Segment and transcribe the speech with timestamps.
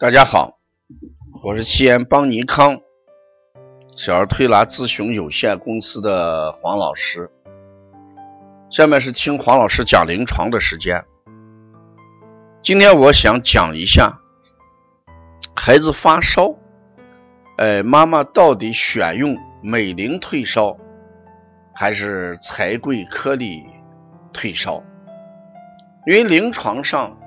[0.00, 0.60] 大家好，
[1.42, 2.82] 我是西安邦尼康
[3.96, 7.32] 小儿推拿咨询有限公司的黄老师。
[8.70, 11.04] 下面是听黄老师讲临床的时间。
[12.62, 14.20] 今天我想讲一下
[15.56, 16.54] 孩子发烧，
[17.56, 20.78] 哎，妈妈到底选用美林退烧
[21.74, 23.64] 还是柴桂颗粒
[24.32, 24.80] 退烧？
[26.06, 27.18] 因为临床上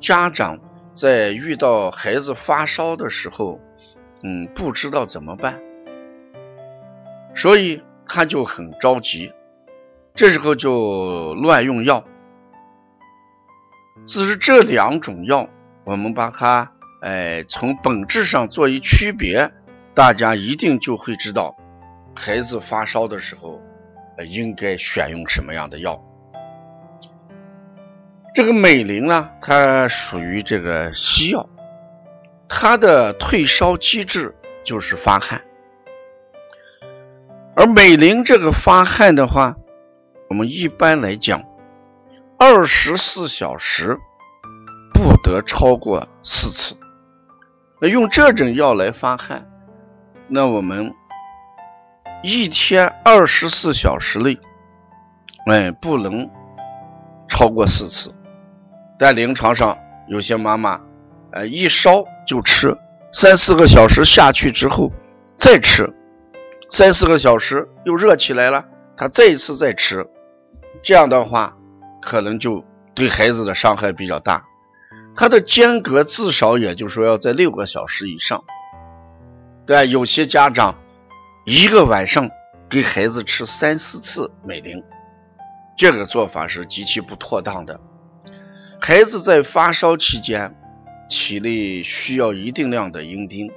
[0.00, 0.60] 家长。
[0.92, 3.60] 在遇到孩子发烧的时候，
[4.22, 5.60] 嗯，不知道怎么办，
[7.34, 9.32] 所以他就很着急，
[10.14, 12.04] 这时候就乱用药。
[14.06, 15.48] 只是这两种药，
[15.84, 16.72] 我们把它，
[17.02, 19.52] 哎，从本质上做一区别，
[19.94, 21.54] 大家一定就会知道，
[22.14, 23.60] 孩子发烧的时候，
[24.28, 26.02] 应该选用什么样的药。
[28.32, 31.48] 这个美林呢，它属于这个西药，
[32.48, 35.42] 它的退烧机制就是发汗。
[37.56, 39.56] 而美林这个发汗的话，
[40.28, 41.42] 我们一般来讲，
[42.38, 43.98] 二十四小时
[44.94, 46.76] 不得超过四次。
[47.80, 49.50] 那用这种药来发汗，
[50.28, 50.94] 那我们
[52.22, 54.38] 一天二十四小时内，
[55.46, 56.30] 哎，不能
[57.28, 58.14] 超过四次。
[59.00, 60.78] 在临床上，有些妈妈，
[61.32, 62.76] 呃，一烧就吃，
[63.14, 64.92] 三四个小时下去之后
[65.34, 65.90] 再吃，
[66.70, 68.62] 三四个小时又热起来了，
[68.98, 70.06] 她再一次再吃，
[70.82, 71.56] 这样的话，
[72.02, 72.62] 可能就
[72.92, 74.44] 对孩子的伤害比较大。
[75.16, 78.44] 它的间隔至少也就说要在六个小时以上。
[79.64, 80.74] 对，有些家长
[81.46, 82.28] 一个晚上
[82.68, 84.84] 给孩子吃三四次美林，
[85.74, 87.80] 这个做法是极其不妥当的。
[88.82, 90.56] 孩子在发烧期间，
[91.08, 93.52] 体内需要一定量的阴丁，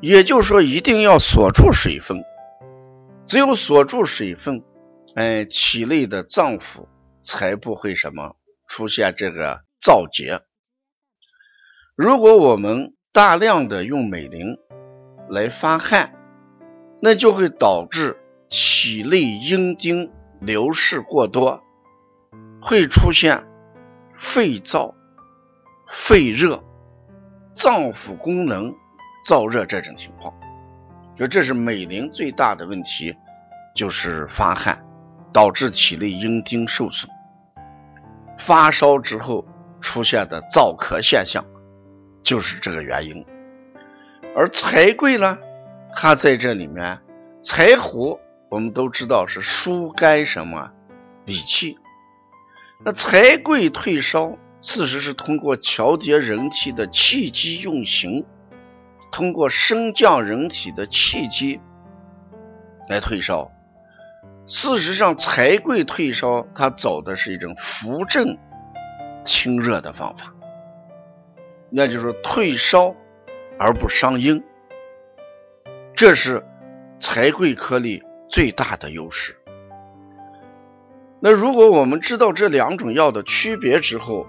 [0.00, 2.22] 也就是说，一定要锁住水分。
[3.26, 4.62] 只有锁住水分，
[5.16, 6.86] 哎，体内的脏腑
[7.20, 8.36] 才不会什么
[8.68, 10.42] 出现这个燥结。
[11.96, 14.56] 如果我们大量的用美林
[15.28, 16.14] 来发汗，
[17.00, 18.18] 那就会导致
[18.48, 21.60] 体内阴丁流失过多，
[22.60, 23.44] 会出现。
[24.16, 24.94] 肺燥、
[25.88, 26.62] 肺热、
[27.54, 28.74] 脏腑功能
[29.26, 30.32] 燥热这种情况，
[31.16, 33.14] 就这是美龄最大的问题，
[33.74, 34.84] 就是发汗
[35.32, 37.10] 导致体内阴经受损，
[38.38, 39.44] 发烧之后
[39.80, 41.44] 出现的燥咳现象
[42.22, 43.24] 就是这个原因。
[44.36, 45.38] 而柴桂呢，
[45.94, 46.98] 它在这里面，
[47.42, 50.70] 柴胡我们都知道是疏肝什么
[51.24, 51.78] 理气。
[52.82, 58.24] 那柴桂退烧，事实是通过调节人体的气机运行，
[59.12, 61.60] 通过升降人体的气机
[62.88, 63.50] 来退烧。
[64.46, 68.36] 事实上，柴桂退烧，它走的是一种扶正
[69.24, 70.34] 清热的方法，
[71.70, 72.94] 那就是退烧
[73.58, 74.44] 而不伤阴，
[75.94, 76.44] 这是
[77.00, 79.38] 柴桂颗粒最大的优势。
[81.26, 84.26] 那如果我们知道这两种药的区别之后，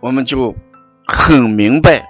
[0.00, 0.54] 我们就
[1.06, 2.08] 很明白，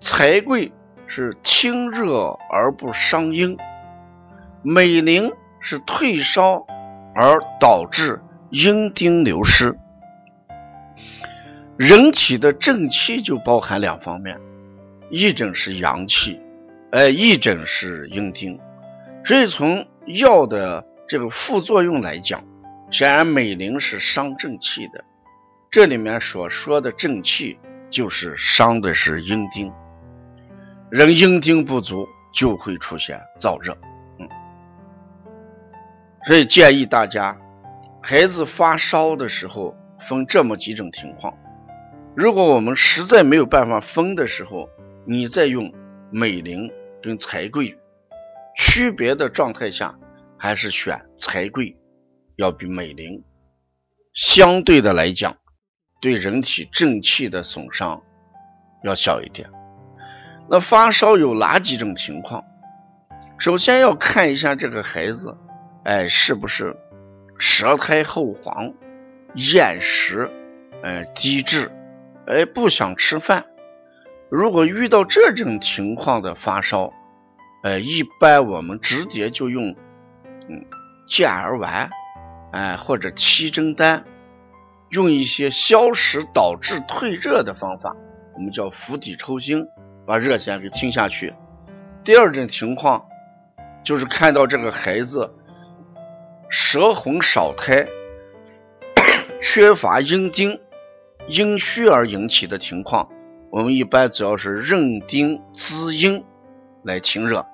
[0.00, 0.72] 柴桂
[1.06, 3.56] 是清热而不伤阴，
[4.62, 5.30] 美林
[5.60, 6.66] 是退烧
[7.14, 9.78] 而导致阴丁流失。
[11.76, 14.40] 人体的正气就包含两方面，
[15.10, 16.40] 一种是阳气，
[16.90, 18.58] 哎，一种是阴丁。
[19.24, 22.42] 所以从药的这个副作用来讲，
[22.92, 25.02] 显然，美林是伤正气的。
[25.70, 27.58] 这里面所说的正气，
[27.88, 29.72] 就是伤的是阴丁。
[30.90, 33.74] 人阴丁不足，就会出现燥热。
[34.18, 34.28] 嗯，
[36.26, 37.40] 所以建议大家，
[38.02, 41.32] 孩子发烧的时候分这么几种情况。
[42.14, 44.68] 如果我们实在没有办法分的时候，
[45.06, 45.72] 你再用
[46.10, 46.70] 美林
[47.02, 47.78] 跟柴桂
[48.54, 49.98] 区别的状态下，
[50.36, 51.74] 还是选柴桂。
[52.42, 53.22] 要比美林
[54.12, 55.36] 相对的来讲，
[56.00, 58.02] 对人体正气的损伤
[58.82, 59.48] 要小一点。
[60.50, 62.44] 那发烧有哪几种情况？
[63.38, 65.38] 首先要看一下这个孩子，
[65.84, 66.76] 哎，是不是
[67.38, 68.74] 舌苔厚黄、
[69.34, 70.28] 厌食、
[70.82, 71.70] 哎低滞、
[72.26, 73.46] 哎不想吃饭。
[74.28, 76.92] 如果遇到这种情况的发烧，
[77.62, 79.76] 哎，一般我们直接就用
[80.48, 80.66] 嗯
[81.06, 81.88] 健儿丸。
[82.52, 84.04] 哎，或者七珍丹，
[84.90, 87.96] 用一些消食导滞退热的方法
[88.34, 89.66] 我们叫釜底抽薪，
[90.06, 91.34] 把热线给清下去。
[92.04, 93.06] 第二种情况
[93.84, 95.34] 就是看到这个孩子
[96.50, 97.88] 舌红少苔，
[99.42, 100.60] 缺乏阴丁、
[101.26, 103.08] 阴虚而引起的情况，
[103.50, 106.22] 我们一般主要是认丁滋阴
[106.82, 107.46] 来清热，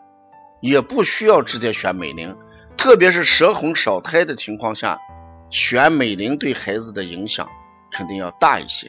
[0.61, 2.37] 也不需要直接选美龄。
[2.79, 4.99] 特别是舌红少苔的情况下，
[5.51, 7.47] 选美龄对孩子的影响
[7.91, 8.89] 肯定要大一些。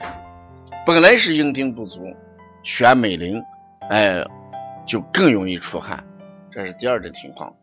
[0.85, 2.15] 本来是阴丁不足，
[2.63, 3.43] 选美龄，
[3.89, 4.23] 哎，
[4.85, 6.05] 就更容易出汗，
[6.51, 7.53] 这是第二种情况。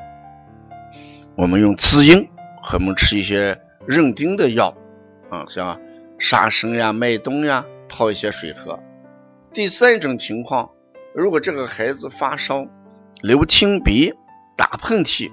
[1.37, 2.29] 我们用滋阴，
[2.61, 4.77] 和我们吃一些润丁的药，
[5.31, 5.81] 啊，像
[6.19, 8.79] 沙参呀、麦冬呀，泡一些水喝。
[9.55, 10.71] 第三种情况，
[11.15, 12.67] 如果这个孩子发烧、
[13.23, 14.13] 流清鼻、
[14.57, 15.31] 打喷嚏。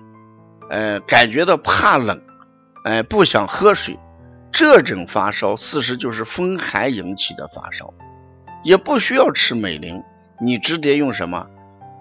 [0.70, 2.22] 呃，感觉到怕冷，
[2.84, 4.00] 哎，不想喝水，
[4.52, 7.94] 这种发烧事实就是风寒引起的发烧，
[8.64, 10.04] 也不需要吃美林，
[10.40, 11.48] 你直接用什么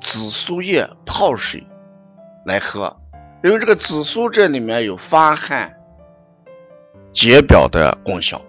[0.00, 1.66] 紫苏叶泡水
[2.46, 2.96] 来喝，
[3.42, 5.74] 因为这个紫苏这里面有发汗
[7.12, 8.40] 解表的功效。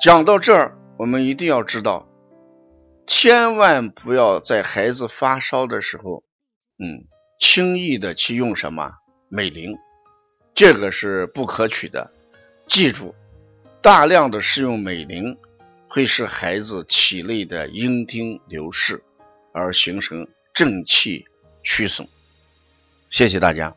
[0.00, 2.06] 讲到这儿，我们一定要知道，
[3.06, 6.22] 千万不要在孩子发烧的时候，
[6.78, 7.06] 嗯。
[7.44, 8.94] 轻易的去用什么
[9.28, 9.76] 美玲，
[10.54, 12.10] 这个是不可取的。
[12.66, 13.14] 记住，
[13.82, 15.36] 大量的使用美玲
[15.86, 19.04] 会使孩子体内的阴精流失，
[19.52, 21.26] 而形成正气
[21.62, 22.08] 虚损。
[23.10, 23.76] 谢谢大家。